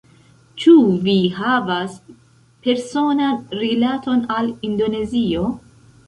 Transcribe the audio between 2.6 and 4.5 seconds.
personan rilaton al